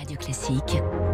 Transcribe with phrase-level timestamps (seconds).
[0.00, 1.09] Radio Classique.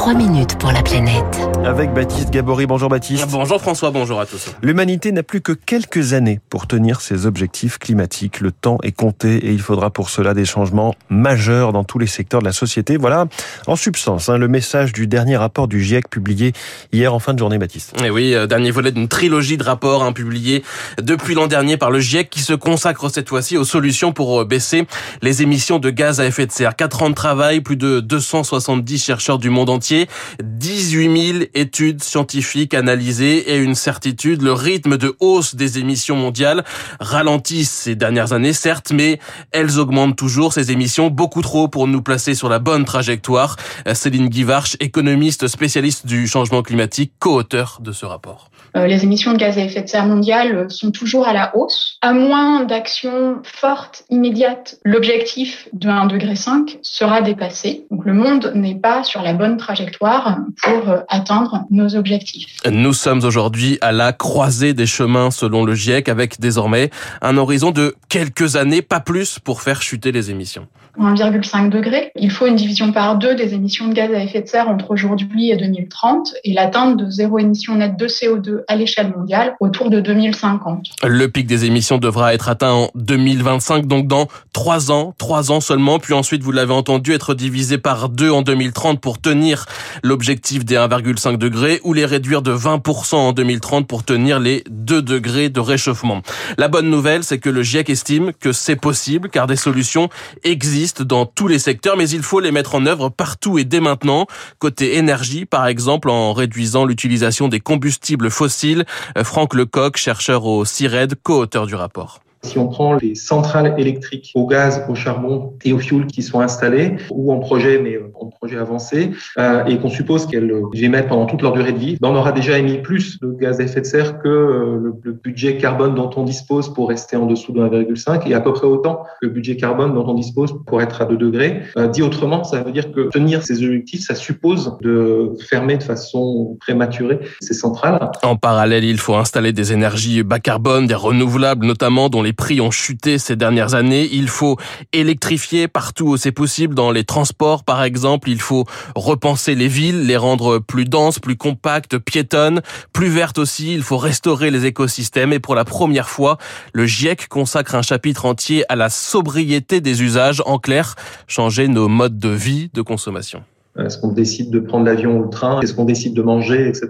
[0.00, 1.38] 3 minutes pour la planète.
[1.62, 2.64] Avec Baptiste Gabory.
[2.64, 3.28] Bonjour Baptiste.
[3.28, 4.46] Bonjour François, bonjour à tous.
[4.62, 8.40] L'humanité n'a plus que quelques années pour tenir ses objectifs climatiques.
[8.40, 12.06] Le temps est compté et il faudra pour cela des changements majeurs dans tous les
[12.06, 12.96] secteurs de la société.
[12.96, 13.26] Voilà,
[13.66, 16.54] en substance, hein, le message du dernier rapport du GIEC publié
[16.92, 17.94] hier en fin de journée, Baptiste.
[18.02, 20.64] Et oui, euh, dernier volet d'une trilogie de rapports hein, publiés
[21.02, 24.44] depuis l'an dernier par le GIEC qui se consacre cette fois-ci aux solutions pour euh,
[24.46, 24.86] baisser
[25.20, 26.74] les émissions de gaz à effet de serre.
[26.74, 30.08] Quatre ans de travail, plus de 270 chercheurs du monde entier
[30.42, 36.64] 18 000 études scientifiques analysées et une certitude, le rythme de hausse des émissions mondiales
[37.00, 39.18] ralentit ces dernières années, certes, mais
[39.52, 43.56] elles augmentent toujours, ces émissions, beaucoup trop pour nous placer sur la bonne trajectoire.
[43.94, 48.50] Céline Guivarch, économiste spécialiste du changement climatique, co-auteur de ce rapport.
[48.76, 51.98] Euh, les émissions de gaz à effet de serre mondiales sont toujours à la hausse.
[52.02, 56.34] À moins d'actions fortes, immédiates, l'objectif de 1,5 degré
[56.82, 57.86] sera dépassé.
[57.90, 62.58] Donc le monde n'est pas sur la bonne trajectoire pour euh, atteindre nos objectifs.
[62.70, 66.90] Nous sommes aujourd'hui à la croisée des chemins selon le GIEC avec désormais
[67.22, 70.68] un horizon de quelques années, pas plus, pour faire chuter les émissions.
[70.98, 72.10] 1,5 degré.
[72.16, 74.90] Il faut une division par deux des émissions de gaz à effet de serre entre
[74.90, 79.90] aujourd'hui et 2030 et l'atteinte de zéro émission nette de CO2 à l'échelle mondiale autour
[79.90, 80.90] de 2050.
[81.04, 85.60] Le pic des émissions devra être atteint en 2025, donc dans trois ans, trois ans
[85.60, 89.66] seulement, puis ensuite, vous l'avez entendu, être divisé par deux en 2030 pour tenir
[90.02, 95.02] l'objectif des 1,5 degrés ou les réduire de 20% en 2030 pour tenir les 2
[95.02, 96.22] degrés de réchauffement.
[96.58, 100.08] La bonne nouvelle, c'est que le GIEC estime que c'est possible car des solutions
[100.42, 103.78] existent dans tous les secteurs, mais il faut les mettre en œuvre partout et dès
[103.78, 104.26] maintenant.
[104.58, 108.84] Côté énergie, par exemple, en réduisant l'utilisation des combustibles fossiles.
[109.22, 112.20] Franck Lecoq, chercheur au CIRED, co-auteur du rapport.
[112.42, 116.40] Si on prend les centrales électriques au gaz, au charbon et au fioul qui sont
[116.40, 121.08] installées ou en projet, mais euh, en projet avancé, euh, et qu'on suppose qu'elles émettent
[121.08, 123.80] pendant toute leur durée de vie, on aura déjà émis plus de gaz à effet
[123.80, 127.60] de serre que euh, le, budget carbone dont on dispose pour rester en dessous de
[127.60, 131.02] 1,5 et à peu près autant que le budget carbone dont on dispose pour être
[131.02, 131.62] à 2 degrés.
[131.76, 135.82] Euh, dit autrement, ça veut dire que tenir ces objectifs, ça suppose de fermer de
[135.82, 138.10] façon prématurée ces centrales.
[138.22, 142.34] En parallèle, il faut installer des énergies bas carbone, des renouvelables notamment, dont les les
[142.34, 144.08] prix ont chuté ces dernières années.
[144.12, 144.56] Il faut
[144.92, 148.30] électrifier partout où c'est possible, dans les transports par exemple.
[148.30, 153.74] Il faut repenser les villes, les rendre plus denses, plus compactes, piétonnes, plus vertes aussi.
[153.74, 155.32] Il faut restaurer les écosystèmes.
[155.32, 156.38] Et pour la première fois,
[156.72, 160.40] le GIEC consacre un chapitre entier à la sobriété des usages.
[160.46, 160.94] En clair,
[161.26, 163.42] changer nos modes de vie, de consommation.
[163.84, 165.60] Est-ce qu'on décide de prendre l'avion ou le train?
[165.60, 166.88] Est-ce qu'on décide de manger, etc.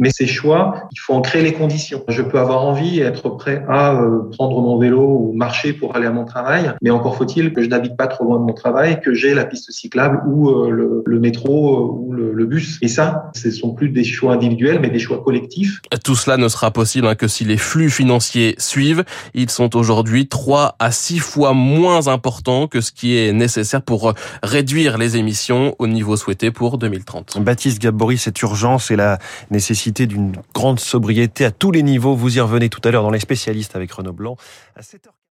[0.00, 2.02] Mais ces choix, il faut en créer les conditions.
[2.08, 5.96] Je peux avoir envie et être prêt à euh, prendre mon vélo ou marcher pour
[5.96, 8.52] aller à mon travail, mais encore faut-il que je n'habite pas trop loin de mon
[8.52, 12.46] travail, que j'ai la piste cyclable ou euh, le, le, métro euh, ou le, le,
[12.46, 12.78] bus.
[12.82, 15.80] Et ça, ce sont plus des choix individuels, mais des choix collectifs.
[16.04, 19.04] Tout cela ne sera possible hein, que si les flux financiers suivent.
[19.34, 24.14] Ils sont aujourd'hui trois à six fois moins importants que ce qui est nécessaire pour
[24.42, 27.38] réduire les émissions au niveau souhaité pour 2030.
[27.40, 29.18] Baptiste Gabory, cette urgence et la
[29.50, 33.10] nécessité d'une grande sobriété à tous les niveaux, vous y revenez tout à l'heure dans
[33.10, 34.36] les spécialistes avec Renaud Blanc
[34.76, 35.17] à 7h.